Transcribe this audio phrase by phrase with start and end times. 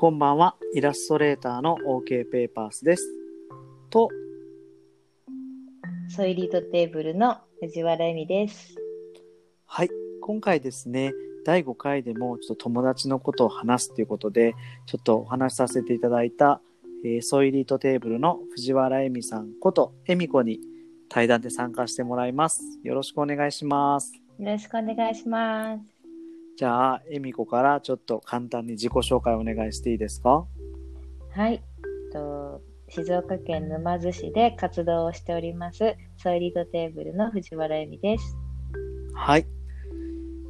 [0.00, 0.56] こんばんは。
[0.72, 3.04] イラストレーターの OK ペーパースです。
[3.90, 4.08] と、
[6.08, 8.76] ソイリートテーブルの藤原恵美です。
[9.66, 9.90] はい。
[10.22, 11.12] 今回ですね、
[11.44, 14.54] 第5回でもちょっと友達のことを話すということで、
[14.86, 16.62] ちょっとお話しさせていただいた、
[17.04, 20.60] えーソイリートテーブルの藤原恵美さんこと恵美子に
[21.10, 22.62] 対談で参加してもらいます。
[22.84, 24.14] よろしくお願いします。
[24.38, 25.99] よろしくお願いします。
[26.60, 30.46] じゃあ、恵美子からちょっと簡単に自己紹介をお願いしていいですか？
[31.30, 31.54] はい。
[31.54, 38.36] えっと静岡県沼津市で活動をしております、ソイリートテーブルの藤原恵美です。
[39.14, 39.46] はい。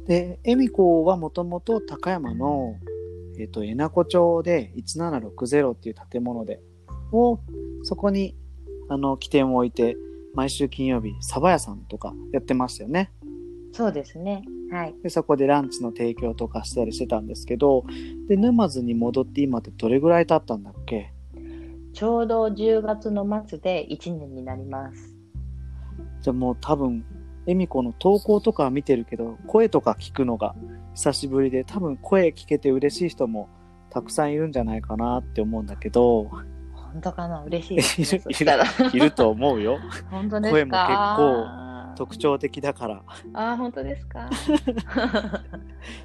[0.05, 2.75] で、恵美子はもともと高山の、
[3.39, 6.59] えっ、と、江名湖町で1760っていう建物で、
[7.13, 7.39] を、
[7.83, 8.35] そこに、
[8.89, 9.95] あの、起点を置いて、
[10.33, 13.13] 毎週金曜日、蕎麦屋さんとかやってましたよね。
[13.71, 14.43] そうですね。
[14.71, 14.95] はい。
[15.03, 17.83] で、そこでランチの提供とかしたりしてたんですけど、
[18.29, 21.11] で、沼津に戻って今ってどれぐらい経ったんだっけ？
[21.93, 25.13] ちょうど10月の末で1年になります。
[26.21, 27.03] じゃあもう多分、
[27.47, 30.55] 恵美子の投稿とかは見てるけど、声とか聞くのが
[30.93, 33.49] 久しぶりで、多分声聞けて嬉しい人も
[33.89, 36.29] たくさんいるんじゃないかなって思うんだけど、
[36.93, 37.43] 本当かな？
[37.43, 38.97] 嬉しい。
[38.97, 39.79] いると思うよ。
[40.11, 40.55] 本当ですか？
[40.55, 41.60] 声も結構構
[41.95, 43.03] 特徴的だから。
[43.33, 44.29] ああ、本当ですか？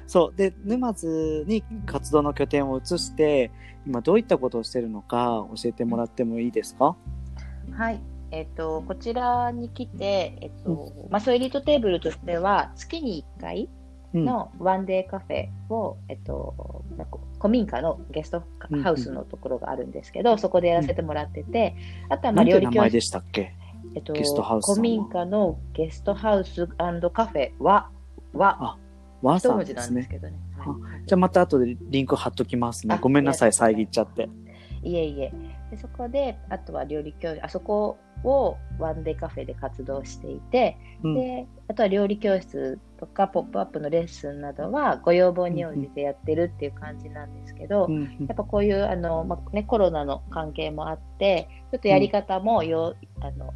[0.07, 0.37] そう。
[0.37, 3.51] で、沼津に活動の拠点を移して、
[3.85, 6.95] 今どういったことをしてるのか教えてもらってもいいですか？
[7.71, 7.99] はい。
[8.31, 13.69] えっと、こちらに来て、えっと、まあ、ソイリートテーブルとしては、月に1回
[14.13, 14.25] うん。
[14.25, 16.83] のワンデーカフェを、えっと、
[17.39, 21.75] 古民家のゲストうんうんハウスのところがあるんですけど、そこでやらせてもらってて、
[22.09, 23.53] あとはまあ料理教室、でしたっけ？
[23.97, 27.89] えっと、ゲストハウスさんは古民家のゲストハウスカフェは、
[28.33, 28.77] は、
[29.23, 29.91] ワー一文字さんですね。
[29.91, 30.33] なんですけどね。
[30.33, 32.93] はいじゃあまた後でリンク貼っときますね。
[32.93, 34.29] あごめんなさい、遮っちゃって。
[34.83, 35.31] いえいえ。
[35.71, 41.13] でそこで、あとは料理教室、あそこをワンデーカフェで活動していて、うん。
[41.15, 53.53] であとは料理教室とかポップアップのレッスンなどはご要望に応じてやってるっていう感じなんですけど、うんやっぱこういうあの、まあね、コロナの関係もあってちょっとやり方もよ、あの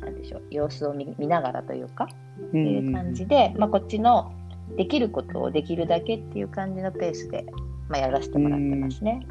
[0.00, 2.14] なんでしょう様子を見見ながらというかって
[2.52, 4.32] うんいう感じで、まあ、こっちの
[4.76, 7.46] できることをできるだけっていう感じのペースで、
[7.88, 9.26] まあ、やらせてもらってますね。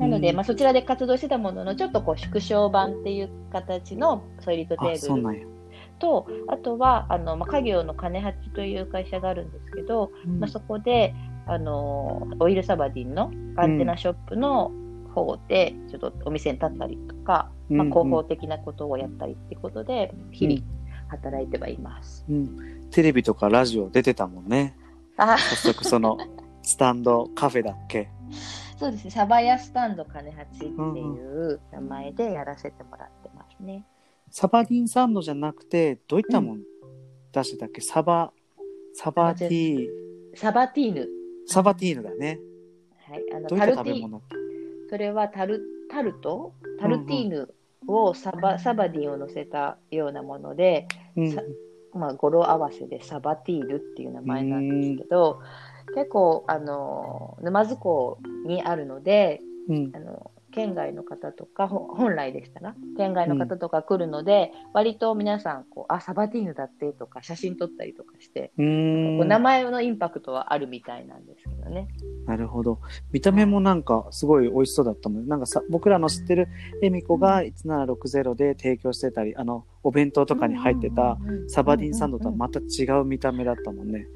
[0.00, 5.48] なので、うんまあ、そちらで活動してたもののちょっとこう縮小版っていう形のソイリートテーブル。
[6.00, 11.14] とあとはあの、まあ、家業の金八という会社があるんですけど、まあ、そこで
[11.46, 14.72] あのオイルサバディンのアンテナショップの
[15.14, 20.62] 方でちょっとお店に立ったりとか、まあ、うん広報的なことをやったりってことで日々
[21.08, 22.24] 働いてはいます。
[22.30, 22.88] うん。
[22.90, 24.76] テレビとかラジオ出てたもんね。
[25.18, 26.16] あ早速その、
[26.62, 28.08] スタンドカフェだっけ？
[28.80, 29.10] そうですね。
[29.10, 33.84] サバヤスタンド金八っていう名前でやらせてもらってますね。
[34.30, 36.62] サバディンサンドじゃなくて、どういったもん
[37.30, 37.82] 出してたっけ？
[37.82, 38.32] サバ、
[38.94, 39.88] サバティー、
[40.34, 41.08] サバティーヌ、
[41.46, 42.40] サバティーヌだね。
[43.06, 44.22] はい、あのどういったタルティ食べ物
[44.88, 46.54] それはタルタルト？
[46.80, 47.54] タルティーヌ
[47.86, 51.42] をサバ,、サバディンを乗せたようなもので、うんさ
[51.92, 55.40] まあ、語呂合わせでサバティールっていう名前なんですけど、
[55.94, 71.88] 結構あの沼津港にあるのでうんあの県外の方とかほ本来でしたら県外の方とか来るので、割と皆さんこうあサバティーヌだってとか写真撮ったりとかして、こう名前のインパクトはあるみたいなんですけどね。
[72.26, 72.80] なるほど。
[73.12, 75.28] 見た目もなんかすごい美味しそうだったもん。
[75.28, 76.48] なんかさ、僕らの知ってる
[76.82, 81.18] 恵美子が1760で提供してたり、あの、お弁当とかに入ってた
[81.48, 84.06] サバディンサンドとはまた違う見た目だったもんね。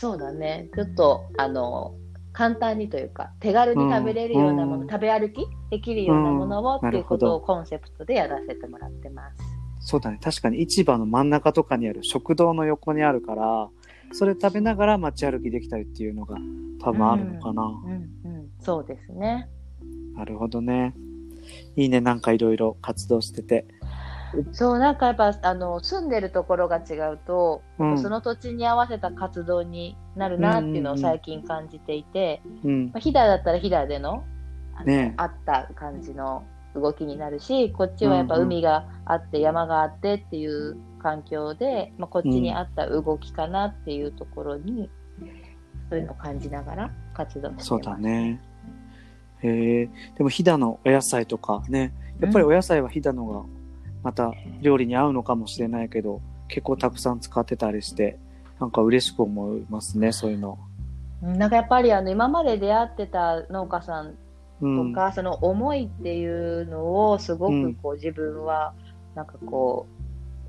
[0.00, 0.68] そうだね。
[0.74, 1.94] ちょっと、あの、
[2.32, 9.42] 簡単にというか、手軽に食べれるようなもの、うん食べ歩きできるようなものを、うんっていうことをコンセプトでやらせてもらってます。
[9.78, 10.18] そうだね。
[10.22, 13.68] 確かに市場の真ん中とかにある食堂の横にあるから、
[14.12, 16.36] それ食べながら街歩きできたりっていうのが
[16.80, 17.62] 多分あるのかな。
[17.62, 19.48] うんうん、そうですね。
[20.16, 20.94] なるほどね。
[21.76, 22.00] いいね。
[22.00, 23.66] なんかいろいろ活動してて。
[24.52, 32.92] そう、なんかやっぱ、あの、住んでるところが違うと、うんその土地に合わせた活動になるなっていうのを最近感じていて、うんま。
[32.96, 34.24] あ、飛騨だったら飛騨での
[34.76, 36.44] あのねえあった感じの
[36.74, 44.90] 動きになるしこっちはやっぱうんうん海があって山があってっていう環境で、まあ、こっちに合った動きかなっていうところに、
[45.90, 47.66] そういうのを感じながら活動してます。
[47.66, 48.40] そうだね。
[49.42, 49.90] へえ。
[50.16, 51.92] でも飛騨のお野菜とかね。
[52.20, 53.44] やっぱりお野菜は飛騨のが
[54.04, 58.18] また料理に合うのかもしれないけど、結構たくさん使ってたりして、
[58.60, 60.58] なんか嬉しく思いますね、そういうの。
[61.22, 64.14] なんかやっぱりあの今まで出会ってた農家さん
[64.60, 66.26] うんとか、その思いってい
[66.62, 68.74] うのをすごうんくこう自分は
[69.14, 69.93] なんかこう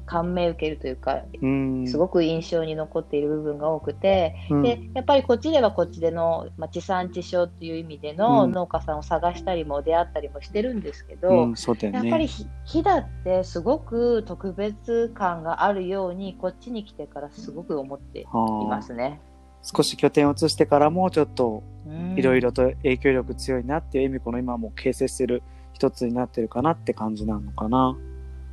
[0.05, 11.91] 感銘受けるというかうんすごく印象に残っている部分が多くて、うんでやっぱりこっちではこっちでの、まあ、地産地消っていう意味でのうん農家さんを探したりも出会ったりもしてるんですけど、うん、ね。
[11.91, 18.25] やっぱりひ飛騨ってすごく特別感があるようにこっちに来てからすごく思ってい
[18.69, 19.19] ますね。
[19.63, 25.43] 少し拠点を移してからもちょっとうんいろいろと影響力強いなっていう恵美子の今も形成してる
[25.73, 27.97] 一つになってるかなって感じなのかな。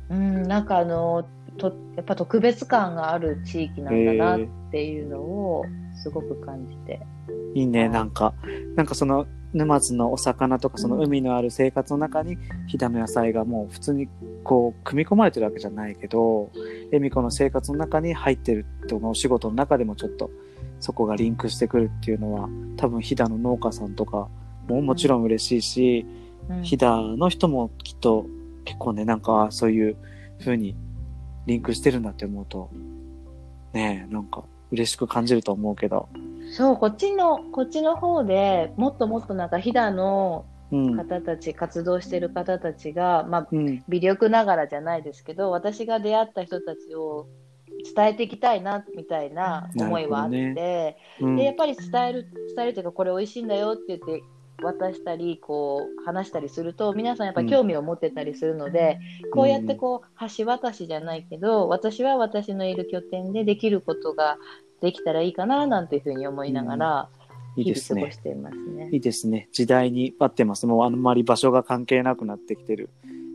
[0.09, 1.25] うん、なんかあの
[1.57, 4.39] とやっぱ特別感がある地域なんだなっ
[4.71, 5.63] ていうのを
[6.01, 6.99] すごく感じて。
[7.55, 7.89] いいね、はい。
[7.89, 8.33] なんか、
[8.75, 14.09] なんかその沼津のお魚とかその海のある生活の中に飛騨の野菜がもう普通に
[14.43, 16.51] こう組み込まれてるわけじゃないけど、
[16.91, 20.31] 恵美子の生活の中に入ってるってお仕事の中でもちょっと
[20.79, 24.27] そこがリンクしてくるっていうのは多分飛騨の農家さんとか
[24.67, 26.05] ももちろん嬉しいし、
[26.49, 26.63] うん。
[26.63, 28.25] 飛騨の人もきっと
[28.65, 29.95] 結構ね、なんかそういう
[30.39, 30.75] 風に
[31.45, 32.69] リンクしてるんだって思うと、
[33.73, 36.09] ねえ、なんか嬉しく感じると思うけど。
[36.51, 40.97] そうこっちのこっちの方でもっともっとなんか飛騨のうん。
[40.97, 43.83] 方たち、活動してる方たちが、まあ、うん。
[43.87, 47.27] 微力ながらじゃないですけど私が出会った人たちを
[47.95, 54.23] 伝えていきたいなみたいな思いはあって、なるうんでやっぱり伝える伝えるというかこれ美味しいんだよって言って
[54.63, 58.99] 渡したりこう話したりすると皆さんやっぱり興味を持ってたりするので、
[59.31, 64.37] こうやってこう橋渡しじゃないけど私は私のいる拠点でできることが
[64.81, 67.09] できたらいいかななんていうふうに思いながら
[67.55, 68.21] いいですね日々過ご。
[68.21, 68.89] していますね。
[68.91, 69.47] いいですね。
[69.51, 70.65] 時代に合ってます。
[70.65, 72.89] もうあんまり場所が関係なくなってきてる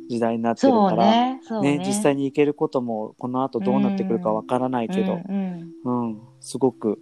[0.08, 1.04] 時代になってるから。
[1.04, 1.78] ね、ね。
[1.78, 7.00] ね実際に行けることもこの後どうなってくるかわからないけど、うんうんうん、すごく、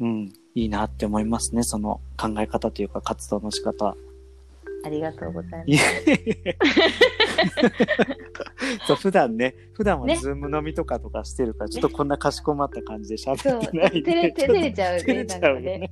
[0.00, 1.62] うん、いいなって思いますね。
[1.62, 3.96] その考え方というか活動の仕方。
[4.82, 6.10] ありがとうございいます。
[6.10, 6.54] や
[8.86, 15.90] そう普段ね、普段はねズーム飲みとかとかしてるから、ちょっとこんなかしこまった感じで喋ってない 照れ、ちょっと照れちゃうね、照れちゃうねね。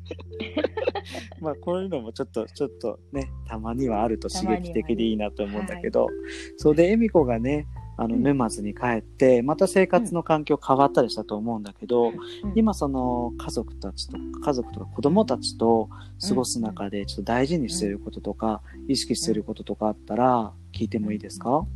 [1.41, 6.09] まあこういうのもちょっとちょっとねたまにはあると刺激的でいいなと思うんだけど、
[6.57, 7.67] そうで恵美子がね
[7.99, 8.23] あのうん。
[8.23, 12.15] 沼津に帰ってまた生活の環境変わったりしたと思うんだけど、うん。
[12.55, 15.91] 今その家族たちと家族とか子供たちと
[16.27, 21.67] 過ごす中でちょっと大事にしてることとか、意識してることとかあったら聞いてもいいですか、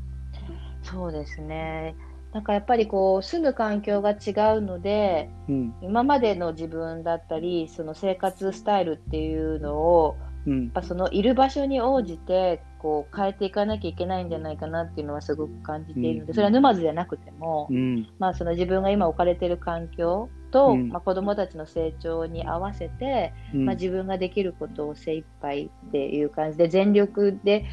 [0.83, 1.95] そうですね。
[2.33, 5.75] なんかやっぱりこう住む環境が違うのでうん。
[5.83, 10.17] 今までの自分だったりその生活スタイルっていうのを
[10.47, 10.65] うん。
[10.65, 16.35] やっぱそのいる場所に応じてこう変えていかなきゃいけないんじゃないかなっていうのはすごく感じているので、うん。
[16.35, 18.09] それは沼津じゃなくても、うん。
[18.19, 20.89] まあ、その自分が今置かれている環境と、うん。
[20.89, 23.65] まあ、子どもたちの成長に合わせて、うん。
[23.67, 27.67] まあ、自分ができることを精一杯っていう感じで全力で、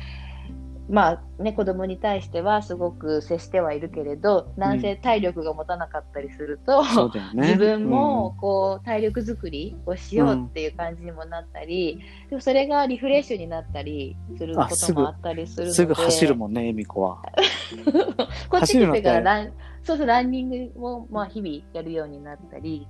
[0.90, 4.82] まあね、子供に対してはすごく接してはいるけれどなん。
[4.82, 7.48] せ体力が持たなかったりすると、そうだよね。
[7.48, 12.00] 自分もこう体力作りをしようっていう感じにもなったり、
[12.30, 17.22] でもそれがリフレッシュになったりすることもあったりするのですぐ走るもんね恵美子は。
[18.50, 19.54] こっち来てから走ラン
[19.84, 22.88] そうそうランニングをまあ日々やるようになったり、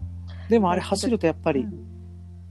[0.49, 1.98] でもあれ走るとやっぱり、うん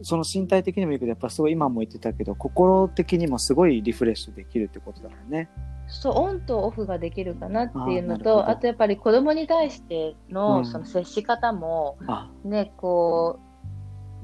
[0.02, 5.48] その身体的にもいいけどやっぱすごい今も言ってたけど心的にもすごいリフレッシュできるってことだよね。
[5.88, 8.48] そうオンとオフができるかなっていうのとど。
[8.48, 13.40] あとやっぱり子供に対しての,、うんその接し方もあねこ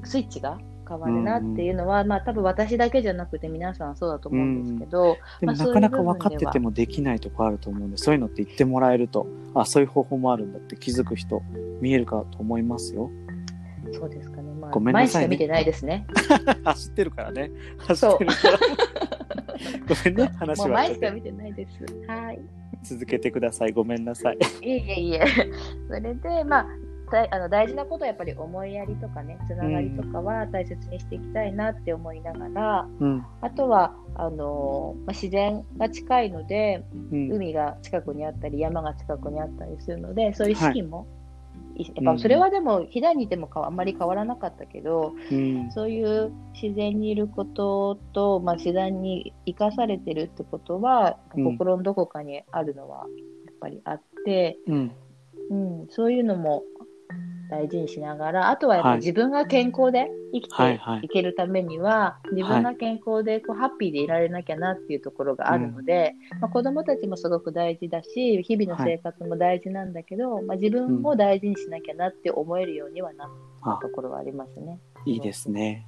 [0.03, 11.43] うスイッチが変わるなっていうのは、まあ多分私だけじゃなくて皆さんそうだと思うんですけど、でもまあなかなか分かっててもできないとこあると思うんでそういうのって言ってもらえるとあそういう方法もあるんだって気づく人
[11.81, 13.11] 見えるかと思いますよ。
[13.93, 16.07] そうですかね、まあ、ごめんなさいね前しか見てないですね。
[16.65, 17.51] 走ってるからね。
[17.79, 18.59] 走ってるから。
[19.89, 21.85] ごめんね話もうは前しか見てないです。
[22.07, 22.41] はい。
[22.83, 23.73] 続けてください。
[23.73, 24.39] ごめんなさい。
[24.63, 25.25] いえいえいえ。
[25.89, 26.67] それで、まあ、
[27.11, 33.25] だいあの大事なことはやっぱり思いやりとかね、つながりとかは大切にしていきたいなって思いながら、うん。
[33.41, 37.33] あとは、あのまあ、自然が近いので、うん。
[37.33, 41.24] 海が近くにあったり、山が近くにあったりするので、そういう四季も、い
[41.77, 45.73] やっうんぱそれはでも、飛騨にいてもかあんまり変わらなかったけど、うん。
[45.73, 53.07] そういう自然にいることと、まあ、自然に生かされてるってことは、うん心のどこかにあるのは
[53.47, 54.93] やっぱりあって、うん。
[55.51, 55.55] う
[55.85, 56.63] ん、そういうのも
[57.51, 61.01] 大事にしながら、あとはやっぱ自分が健康で生きてはいはい。
[61.07, 73.29] いけるためには、自分が健康でこうハッピーでいられなきゃなっていうところがあるので、まあ、子供たちもすごく大事だし、日々の生活も大事なんだけど、まあ、自分も大事にしなきゃなって思えるようにはなっ
[73.63, 74.79] あたところはありますね。
[75.07, 75.87] いいですね。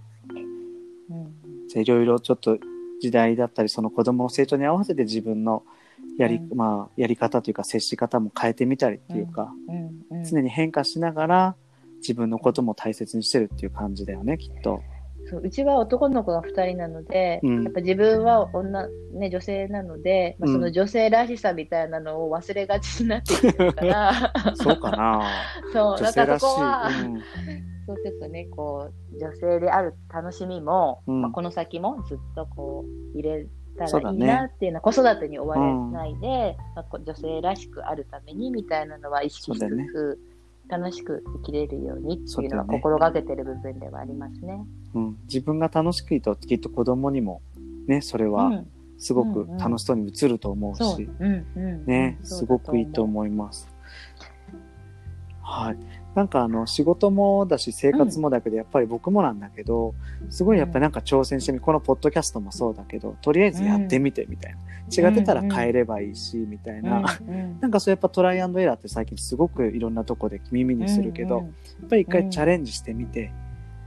[1.10, 1.68] うん。
[1.68, 2.58] じゃあいろいろちょっと
[3.00, 5.62] 時代だったりその子供の成長に合わせて自分の
[6.18, 6.56] やり,、うん。
[6.56, 10.18] まあ、やり方というか接し方も変えてみたりっていうか、うん。
[10.18, 10.24] うん。
[10.24, 11.56] 常に変化しながら
[11.98, 14.82] 自分のことも大切にしてるっていう感じだよねきっと。
[15.28, 17.64] そううちは男の子が2人なので、うん。
[17.64, 20.54] やっぱ自分は女、ね、女性なので、まあ、うん。
[20.54, 25.22] その女性らしさみたいなのを忘れがちになってきてるから、 そうかな。
[25.72, 26.38] そう、女だから。
[26.38, 27.20] そこは、うん。
[27.86, 31.22] そうちょっとね、こう、女性である楽しみも、うん。
[31.22, 32.84] まあ、この先もずっとこ
[33.14, 40.18] う、入れたらいいなっていうのは、子育てに終われないで、まあ、こう女性らしくあるためにみたいなのは意識しつつ、
[40.68, 44.64] 楽しく生きれるようにっていうのは心がけてる部分ではありますね。
[44.94, 47.40] うん、自分が楽しくいいときっと子供にも
[47.86, 48.66] ねそれはうん。
[48.98, 51.08] すごく楽しそうに映ると思うし。
[51.86, 53.68] ね、すごくいいと思います。
[55.42, 55.76] はい。
[56.16, 59.94] なんかあの仕事もだし生活もだけど、やっぱり僕もなんだけど
[60.30, 67.04] すごいやっぱりなんか挑戦してみこのポッドキャストもそうだけどとりあえずやってみてみたいな、違ってたら変えればいいし、みたいな、
[67.60, 73.30] なんかそうやっぱトライアンドエラーって最近すごくいろんなとこで耳にするけど、やっぱり一回チャレンジしてみて、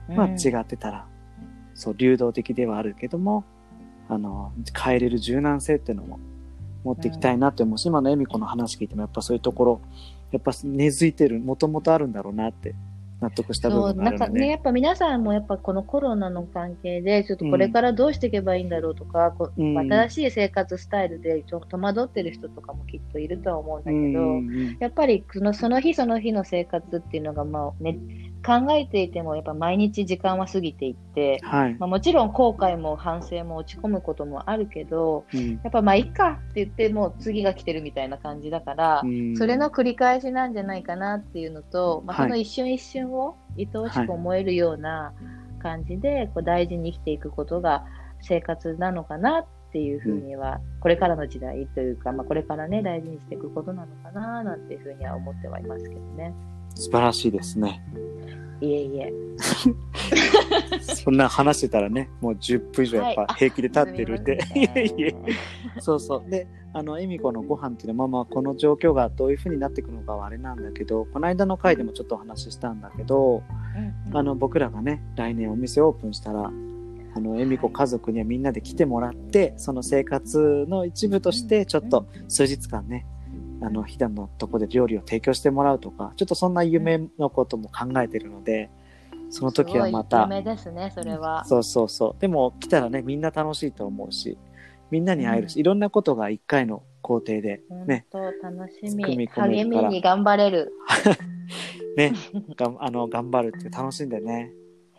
[0.10, 0.16] うん。
[0.16, 1.08] まあ違ってたら、
[1.74, 3.44] そう、流動的ではあるけども、
[4.08, 6.20] あの、変えれる柔軟性っていうのも
[6.84, 9.82] 持っていきたいなって思うし、今の恵美子の話聞いてもやっぱそういうところ、
[10.32, 12.76] やっぱ根付いてる、もともとあるんだろうなって
[13.22, 14.10] 納得した部分があるので。
[14.12, 27.98] なんかね、やっぱ皆さんもやっぱこのコロナの関係で、ちょっとこれからどうしていけばいいんだろうとか、こううん新しい生活スタイルでちょっと戸惑ってる人とかもきっといるとは思うんだけど、うんうんやっぱりそのその日その日の生活っていうのが、まあね、
[28.46, 31.76] 考えていてもやっぱ毎日時間は過ぎていって、はい。
[31.78, 45.14] まあ、もちろん後悔も反省も落ち込むこともあるけど、うんやっぱまあいいかって言ってもう次が来てるみたいな感じだから、うんそれの繰り返しなんじゃないかなっていうのと、まあ、はいその一瞬一瞬を愛おしく思えるような
[45.62, 47.86] 感じで、こう大事に生きていくことが
[48.22, 56.34] 生活なのかなっていうふうには、これからの時代というか、まあ、これからね大事にしていくことなのかななんていうふうには思ってはいますけどね。
[56.80, 57.84] 素晴らしいですね。
[58.62, 59.14] いえいえ。
[60.82, 64.42] そんな話してたらね、もう10分以上やっぱはい平気で立ってるんで。
[64.42, 65.16] すみませんいえいえ。
[65.80, 66.30] そうそう。
[66.30, 73.44] で、あの、恵美子のご飯っていうのは、まあまあ、この状況がどういうふうになっていくのかはあれなんだけど、この間の回でもちょっとお話ししたんだけど、
[74.08, 76.52] うんあの、僕らがね、来年お店オープンしたら、
[77.16, 83.06] あの、恵美子家族にはみんなで来てもらって、その生活の一部として、ちょっと数日間ね、
[83.62, 88.70] あの、飛騨のとこで料理を提供してもらうとか、ちょっとそんな夢のことも考えてるので、
[89.30, 91.46] その時はまた、夢ですね、それは。
[91.46, 92.22] そうそうそう。
[92.22, 94.38] でも来たらね、みんな楽しいと思うし、
[94.92, 99.04] みんなに会えるし、いろんなことが一回の工程でね、本当楽しみ。
[99.04, 100.74] 組み励みに頑張れる。
[101.98, 102.14] ね、
[102.56, 104.52] がんあの頑張るって楽しんでね、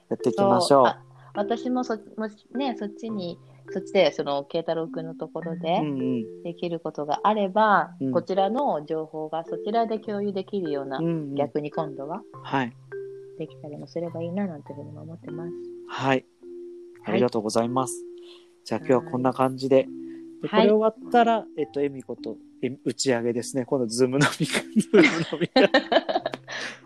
[0.09, 0.87] やっていきましょう。
[0.87, 1.02] あ
[1.35, 3.38] 私もそもしね、そっちに、
[3.73, 5.81] そっちで、その、慶太郎くんのところで
[6.45, 12.77] できることがあれば、うんこちらの情報がそちらで共有できるような、うんうん逆に今度ははい。
[13.39, 15.53] できたりもすればいいな、なんていうふうにも思ってます。
[15.89, 16.25] はい。
[17.05, 18.05] ありがとうございます。
[18.65, 19.87] じゃあ今日はこんな感じで。
[20.43, 23.65] でこはいれ終わったら、えっと、恵美子とえ打ち上げですね。
[23.65, 25.50] 今度、ズーム飲み会、ズーム飲み。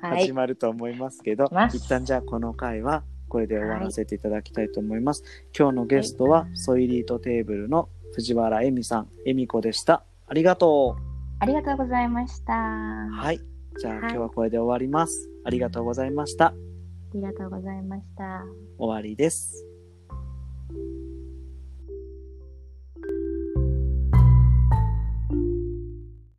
[0.01, 3.03] 始まると思いますけど、ます一旦じゃあこの回は
[3.35, 5.25] これで終わらせていただきたいと思います。
[5.59, 10.05] 今日のゲストは、 Soileat table の藤原会美さん、えみこでした。
[10.29, 10.97] ありがと
[11.41, 12.53] ありがとうございました。
[12.53, 12.57] う。
[12.57, 13.41] あはい。
[13.81, 15.29] じゃあはい今日はこれで終わります。
[15.45, 16.55] ありがとうございました。
[17.13, 18.45] りがとうございました。
[18.79, 19.67] 終わりです。